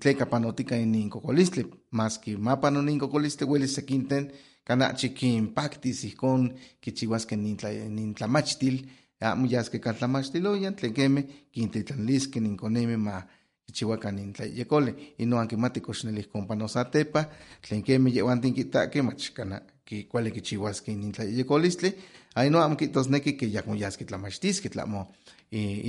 tleka 0.00 0.26
panotica 0.26 0.76
in 0.76 0.94
incocolistli, 0.94 1.66
mas 1.90 2.18
que 2.18 2.36
mapa 2.36 2.70
non 2.70 2.88
incocolistli 2.88 3.46
huelis 3.46 3.74
sequinten, 3.74 4.30
kana 4.64 4.94
chiquinpactis 4.94 6.04
ihcon 6.04 6.54
kichihuasque 6.80 7.36
nin 7.36 8.14
tlamachtil, 8.14 8.86
amo 9.20 9.46
yasque 9.46 9.80
can 9.80 9.94
tlamachtiloyan, 9.94 10.74
tlen 10.74 10.94
queme, 10.94 11.26
quintitlanlisque 11.52 12.40
nin 12.40 12.56
coneme 12.56 12.96
ma 12.96 13.24
kichihuacan 13.68 14.16
nin 14.16 14.32
tlayecole, 14.32 14.94
y 15.18 15.26
no 15.26 15.38
anquimati 15.38 15.80
coxnelihcon 15.80 16.46
panosatepa, 16.48 17.28
tlen 17.60 17.82
queme 17.82 18.10
yehuantin 18.10 18.54
quitaque 18.54 19.02
mach 19.02 19.32
kana 19.36 19.60
ki 19.84 20.06
cuali 20.08 20.32
kichihuasque 20.32 20.94
nin 20.96 21.12
tlayecolistli, 21.12 21.92
ay 22.34 22.50
no 22.50 22.62
amo 22.62 22.76
quitosnequi 22.76 23.36
que 23.36 23.50
yacmo 23.50 23.74
yasque 23.76 24.06
tlamachtisque 24.06 24.70
tlamo, 24.70 25.08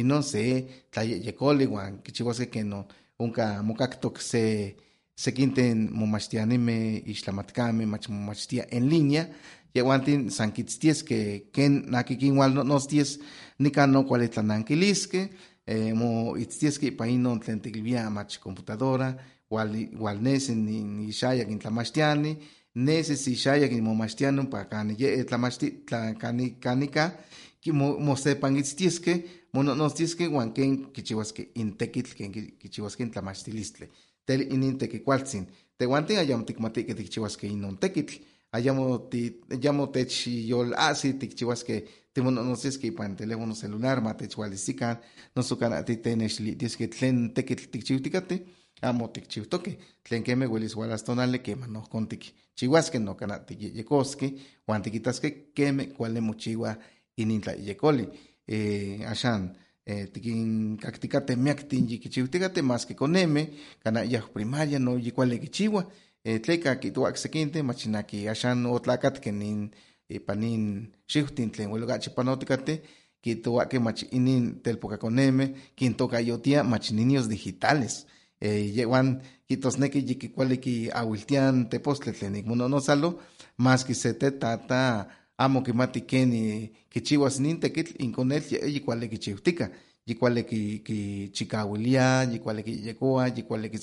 no 0.04 0.22
se 0.22 0.68
tlayecole, 0.92 1.66
huan 1.66 2.02
kichihuasque 2.04 2.50
que 2.50 2.64
no, 2.64 2.86
unca 3.18 3.64
mocactoc 3.64 4.20
se 4.20 4.76
sequinten 5.16 5.90
momachtianime 5.92 7.04
ixtlamatcame 7.08 7.86
mach 7.86 8.10
momachtia 8.10 8.68
en 8.72 8.90
línea, 8.90 9.30
yehuantin 9.74 10.32
san 10.32 10.52
kitzties 10.52 11.04
que 11.04 11.48
ken 11.54 11.86
no 15.70 15.76
no 15.76 15.90
eh, 15.90 15.94
mo 15.94 16.38
itzties 16.38 16.80
que 16.80 16.92
tlen 16.92 17.62
tiquilvia 17.62 18.10
mach 18.10 18.40
computadora, 18.40 19.18
wal, 19.50 19.70
wal 20.00 20.22
nesen 20.22 20.66
ni 20.66 21.10
ixayac 21.10 21.50
in 21.50 21.60
tlamachtiani, 21.60 22.38
neses 22.76 23.28
ixayac 23.28 23.72
in 23.72 23.84
momachtiano 23.84 24.50
pa 24.50 24.66
cani 24.66 24.96
ye 24.98 25.24
tlamachti, 25.24 25.86
tla, 25.86 26.16
cani, 26.16 26.56
canica, 26.60 27.14
ki 27.62 27.72
mo, 27.72 28.00
mo 28.00 28.16
sepan 28.16 28.58
itztiesque, 28.58 29.26
mononostiesque 29.54 30.28
huan 30.28 30.54
ken 30.54 30.92
kichihuasque 30.92 31.52
in 31.56 31.76
tequitl, 31.78 32.16
ken 32.16 32.32
kichihuasque 32.32 33.04
in 33.04 33.12
tlamachtilistle. 33.12 33.90
Tel 34.26 34.42
inin 34.42 34.78
tequicualtzin. 34.78 35.48
Tehuantin 35.78 36.18
ayam 36.18 36.46
tikmatique 36.46 36.96
tikchihuasque 36.96 37.48
inon 37.48 37.78
tequitl, 37.78 38.20
ayamo 38.52 38.98
ti 39.10 39.42
tech 39.94 40.26
yol 40.26 40.74
asi 40.74 41.14
tikchihuasque 42.20 42.22
timononostiesque 42.22 42.88
ipan 42.88 43.16
teléfono 43.16 43.56
celular 43.56 44.02
ma 44.02 44.14
techualisican, 44.14 45.00
nosucan 45.36 45.74
ati 45.74 45.98
tenexlitiesque 45.98 46.88
tlen 46.88 47.34
tequitl 47.34 47.70
tikchiuticate, 47.72 48.46
amo 48.82 49.08
tikchiutoque, 49.08 49.78
tlen 50.04 50.24
queme 50.24 50.46
huelis 50.46 50.76
hualas 50.76 51.04
tonale 51.04 51.42
quema 51.42 51.68
no 51.68 51.82
contic 51.82 52.34
chihuasque 52.56 53.00
no 53.00 53.16
cana 53.16 53.40
tiyecosque, 53.40 54.36
huan 54.68 54.82
tiquitasque 54.82 55.52
queme 55.54 55.90
cuale 55.90 56.22
mochiwa 56.22 56.78
inintla 57.18 57.54
yecoli. 57.54 58.08
Eh, 58.48 59.06
ashan, 59.08 59.56
eh, 59.86 60.08
tikin 60.12 60.78
cacticate 60.78 61.36
miactin 61.36 61.88
yiquichiuticate 61.88 62.62
más 62.62 62.86
que 62.86 62.96
con 62.96 63.16
M, 63.16 63.50
cana 63.84 64.04
yaj 64.04 64.32
primaria 64.34 64.80
no 64.80 64.98
yicuale 64.98 65.40
kichiwa, 65.40 65.86
eh, 66.24 66.40
tleca 66.40 66.80
kituac 66.80 67.16
sequinte, 67.16 67.64
machinaki 67.64 68.28
ashan 68.28 68.66
otlacat 68.66 69.20
que 69.20 69.32
nin 69.32 69.72
panin 70.18 70.90
shiftin 71.08 71.52
tlen 71.52 71.70
huelgachi 71.70 72.10
panoticate, 72.10 72.82
kituaque 73.22 73.80
mach 73.80 74.02
inin 74.12 74.62
telpoca 74.64 74.98
con 74.98 75.20
M, 75.20 75.54
quintoca 75.78 76.22
yotia 76.22 76.64
mach 76.64 76.90
niños 76.92 77.28
digitales. 77.30 78.08
Eh, 78.42 78.72
yeguan 78.74 79.22
kitosneki 79.48 80.00
yiquicuale 80.08 80.58
ki 80.58 80.90
awiltian 80.96 81.70
tepostle 81.70 82.14
tlen 82.14 82.36
ikmononosalo, 82.36 83.20
más 83.58 83.84
que 83.86 83.94
se 83.94 84.14
te 84.14 84.32
tata 84.32 85.10
amo 85.38 85.64
que 85.64 85.74
mati 85.74 86.02
keni 86.02 86.72
kichiwas 86.90 87.40
nin 87.40 87.60
tekitl 87.60 87.94
inkonel 88.04 88.44
yi 88.74 88.80
kuale 88.80 89.08
kichiutika 89.08 89.70
yi 90.06 90.16
kuale 90.16 90.44
ki 90.44 90.82
ki 90.86 91.30
chikawilia 91.34 92.24
yi 92.32 92.40
kuale 92.40 92.64
ki 92.64 92.74
yekoa 92.88 93.28
yi 93.28 93.44
kuale 93.44 93.70
ki 93.70 93.78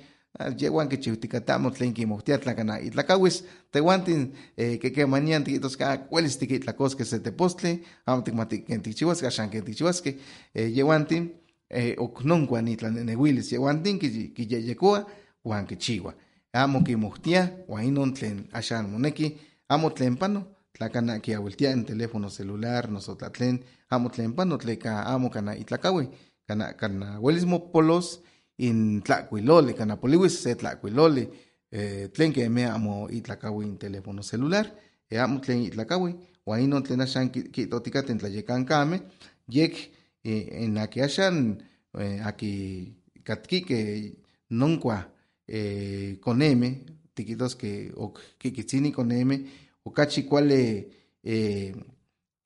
yehuan 0.60 0.88
kichiuticatamo 0.88 1.70
tlen 1.70 1.94
kimohtia 1.94 2.38
tlacana 2.38 2.78
itlacauis, 2.78 3.44
tehuantin 3.72 4.32
eh, 4.56 4.78
que 4.78 4.90
quemanian 4.90 5.44
tiquitos 5.44 5.76
ka 5.76 5.96
cuelis 5.96 6.38
tiquitlacosque 6.38 7.04
se 7.04 7.20
tepostli, 7.20 7.82
amo 8.06 8.22
ticmati 8.22 8.58
ken 8.58 8.82
tichihuasque, 8.82 9.26
axan 9.26 9.50
eh, 9.52 10.72
yehuantin 10.76 11.32
eh, 11.70 11.94
ocnoncuan 11.98 12.68
itlanenehuilis, 12.68 13.52
yehuantin 13.52 13.98
quiyeyecoa, 13.98 15.06
huan 15.44 15.66
kichiua. 15.66 16.14
Amo 16.52 16.82
kimohtia, 16.82 17.50
huan 17.68 17.84
inon 17.84 18.14
tlen 18.14 18.48
axan 18.52 18.90
moneki, 18.90 19.36
amo 19.68 19.90
tlen 19.90 20.16
pano, 20.16 20.46
tlacana 20.72 21.20
que 21.20 21.34
abueltia 21.34 21.70
en 21.70 21.84
teléfono 21.84 22.30
celular, 22.30 22.90
nosotlatlen, 22.90 23.64
amo 23.90 24.10
tleca 24.10 25.02
amo 25.02 25.30
cana 25.30 25.56
itlacawi, 25.56 26.08
cana, 26.46 26.76
cana 26.76 27.18
huelismo 27.18 27.72
polos, 27.72 28.22
in 28.58 29.02
tlacuilole, 29.02 29.74
cana 29.74 29.96
poliwis 29.96 30.40
se 30.42 30.54
tlacuilole, 30.56 31.28
eh, 31.70 32.08
tlen 32.14 32.32
que 32.32 32.48
me 32.48 32.64
amo 32.64 33.08
itlacawi 33.10 33.76
teléfono 33.78 34.22
celular, 34.22 34.72
e 35.10 35.18
amo 35.18 35.40
tlen 35.40 35.62
itlacawi, 35.64 36.14
huaino 36.46 36.82
tlen 36.82 37.00
ashan 37.00 37.30
kitoticate 37.30 38.12
en 38.12 38.18
tlayecan 38.18 38.64
kame, 38.64 39.02
yek 39.48 39.76
eh, 40.24 40.64
en 40.64 40.78
aquí 40.78 41.00
ashan, 41.00 41.58
eh, 41.98 42.20
aquí 42.24 42.96
katki 43.24 43.62
que 43.62 44.16
noncua 44.48 45.12
eh, 45.46 46.18
con 46.20 46.42
M, 46.42 46.84
tiquitos 47.14 47.56
que, 47.56 47.92
o 47.96 48.12
kikitzini 48.38 48.92
con 48.92 49.12
M, 49.12 49.44
okachi 49.84 50.24
kuale 50.24 50.88
eh, 51.22 51.74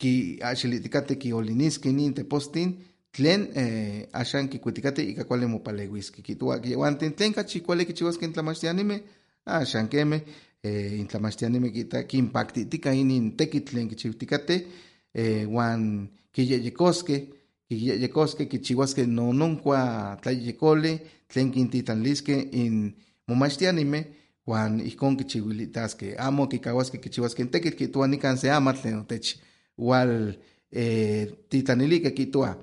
ki 0.00 0.40
axiliticate 0.42 1.18
ki 1.20 1.32
oliniski 1.36 1.92
nin 1.92 2.14
tepostin 2.16 2.72
tlen 3.12 3.48
eh, 3.54 4.08
axan 4.12 4.48
kikuiticate 4.48 5.02
ika 5.02 5.24
kuale 5.24 5.46
mopalehuiski 5.46 6.22
kitua 6.22 6.58
kiyehuantin 6.58 7.12
tlen 7.12 7.32
kachi 7.32 7.60
kuale 7.60 7.84
kichihuaski 7.84 8.24
in 8.24 8.32
tlamachtianime 8.32 9.02
axan 9.46 9.88
keme 9.88 10.22
eh, 10.62 11.00
in 11.00 11.06
tlamachtianime 11.08 11.70
kita 11.70 12.02
kinpaktitika 12.02 12.92
inin 12.92 13.36
tekitl 13.36 13.70
tlen 13.70 13.88
kichiuticate 13.88 14.66
eh, 15.14 15.46
huan 15.46 16.08
kiyeyekoske 16.32 17.26
kiyeyekoske 17.68 18.46
kichihuaske 18.46 19.06
nononkua 19.06 20.16
tlayekole 20.22 21.00
tlen 21.28 21.50
kintitlanliske 21.50 22.38
in 22.52 22.94
momachtianime 23.28 24.04
huan 24.46 24.80
ijkon 24.80 25.16
kichiuilitasque 25.16 26.16
amo 26.18 26.46
kikahuasque 26.46 26.98
kichihuasque 26.98 27.44
tekitl 27.44 27.76
kitua 27.76 28.06
nikan 28.06 28.38
se 28.38 28.50
amatl 28.50 28.82
tlen 28.82 28.98
otech 28.98 29.36
igual 29.78 30.34
eh, 30.72 31.28
titlanilique 31.48 32.10
kitua 32.10 32.54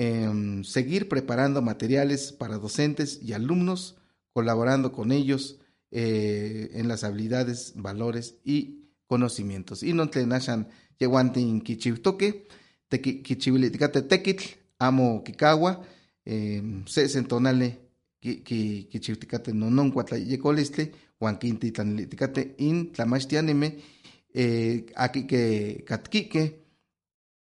eh, 0.00 0.62
seguir 0.62 1.08
preparando 1.08 1.60
materiales 1.60 2.30
para 2.30 2.58
docentes 2.58 3.18
y 3.20 3.32
alumnos 3.32 3.96
colaborando 4.32 4.92
con 4.92 5.10
ellos 5.10 5.58
eh, 5.90 6.70
en 6.74 6.86
las 6.86 7.02
habilidades, 7.02 7.72
valores 7.74 8.36
y 8.44 8.84
conocimientos. 9.08 9.82
Y 9.82 9.94
no 9.94 10.08
tlen 10.08 10.32
ashan 10.32 10.68
yehuantin 11.00 11.62
kichiutoque, 11.62 12.46
kichiuiliticate 12.88 14.02
tekitl, 14.02 14.44
amo 14.78 15.24
kikawa 15.24 15.84
eh, 16.24 16.62
se 16.86 17.08
sentonale 17.08 17.78
ki 18.20 18.42
ki 18.44 18.88
ki 18.90 19.00
chiuticate 19.00 19.52
no 19.52 19.70
non 19.70 19.90
cuatla 19.90 20.16
yecoliste 20.16 20.92
huan 21.18 21.38
quinti 21.38 21.72
tlaniliticate 21.72 22.54
in 22.58 22.92
tlamachtianime 22.92 23.78
eh, 24.34 24.86
aquí 24.94 25.26
que 25.26 25.82
katquique 25.84 26.57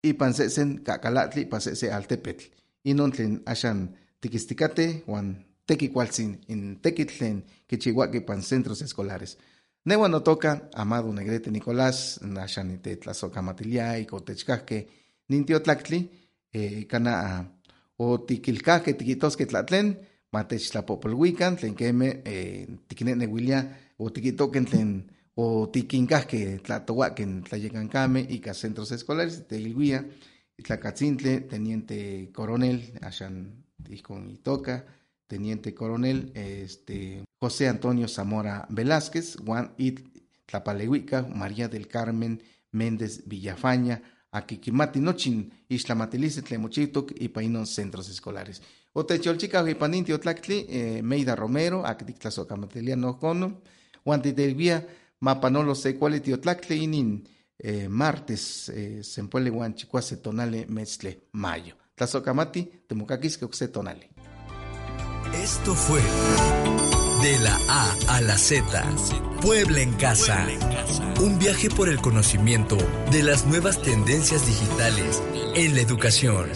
ipan 0.03 0.33
sesen 0.33 0.81
kacalatli 0.83 1.45
pa 1.45 1.59
se 1.59 1.91
altepetl. 1.93 2.45
Inon 2.85 3.11
tlen 3.11 3.41
axan 3.45 3.89
tikisticate 4.21 5.03
huan 5.07 5.35
tequicualtzin 5.67 6.39
in 6.47 6.79
tequitlen 6.81 7.43
kichihuaki 7.67 8.21
pan 8.21 8.41
centros 8.43 8.81
escolares. 8.81 9.37
Newa 9.85 10.07
no 10.09 10.21
toca, 10.21 10.69
amado 10.75 11.11
Negrete 11.13 11.49
Nicolás, 11.49 12.19
Nashanite 12.21 12.97
Tlazocamatiliá 12.97 13.97
y 13.97 14.05
Cotechcaque, 14.05 14.87
Nintiotlactli, 15.27 16.11
eh, 16.53 16.85
Cana, 16.87 17.51
o 17.97 18.21
Tiquilcaque, 18.21 18.93
Tiquitosque 18.93 19.47
Tlatlen, 19.47 19.99
Matech 20.31 20.69
Tlapopolhuican, 20.69 21.55
Tlen 21.55 21.73
Queme, 21.73 22.21
eh, 22.25 22.67
Tiquine 22.87 23.15
Nehuilia, 23.15 23.93
o 23.97 24.11
Tiquitoquen 24.11 24.65
Tlen, 24.65 25.11
o 25.43 25.69
Tiquincasque, 25.69 26.59
Tlatohuaquen, 26.59 27.43
Tlayecancame, 27.43 28.27
y 28.29 28.41
centros 28.53 28.91
escolares, 28.91 29.47
Teilhuia, 29.47 30.07
Tlacatzintle, 30.55 31.41
Teniente 31.41 32.29
Coronel, 32.31 32.93
Ashan 33.01 33.65
Tiscon 33.83 34.29
Itoca, 34.29 34.85
Teniente 35.25 35.73
Coronel, 35.73 36.31
este, 36.35 37.23
José 37.39 37.67
Antonio 37.67 38.07
Zamora 38.07 38.67
Velázquez, 38.69 39.37
Juan 39.43 39.73
It 39.77 40.01
Tlapalehuica, 40.45 41.23
María 41.23 41.67
del 41.67 41.87
Carmen 41.87 42.43
Méndez 42.71 43.23
Villafaña, 43.25 44.03
Akikimati 44.31 44.99
Nochin, 44.99 45.51
Ixtlamatilice 45.69 46.43
Tlemochitok 46.43 47.13
y 47.19 47.29
Painon 47.29 47.65
Centros 47.65 48.09
Escolares. 48.09 48.61
Otecholchica 48.93 49.67
Hipaninti 49.67 50.11
Otlactli, 50.11 50.67
eh, 50.69 51.01
Meida 51.01 51.35
Romero, 51.35 51.83
Akdictlazokamatelia 51.83 52.95
Nocono, 52.95 53.61
Juan 54.03 54.21
Titelvía, 54.21 54.85
Mapanolo 55.21 55.75
Secualiti 55.75 56.31
Otlactli 56.33 56.83
Inin, 56.83 57.23
eh, 57.57 57.87
martes, 57.87 58.69
eh, 58.69 59.03
Sempuele 59.03 59.49
Juan 59.49 59.75
Chicuase 59.75 60.17
Tonale 60.17 60.65
Metzle 60.67 61.27
Mayo. 61.33 61.77
Tlazocamati, 61.93 62.83
Temucaquisque 62.87 63.45
Oxe 63.45 63.67
Tonale. 63.67 64.09
Esto 65.33 65.75
fue 65.75 66.01
De 67.21 67.39
la 67.39 67.55
A 67.69 68.15
a 68.15 68.21
la 68.21 68.37
Z. 68.37 68.83
Puebla 69.41 69.81
en 69.81 69.93
casa. 69.93 70.47
Un 71.21 71.37
viaje 71.37 71.69
por 71.69 71.87
el 71.87 72.01
conocimiento 72.01 72.77
de 73.11 73.21
las 73.21 73.45
nuevas 73.45 73.79
tendencias 73.81 74.45
digitales 74.47 75.21
en 75.55 75.75
la 75.75 75.81
educación. 75.81 76.49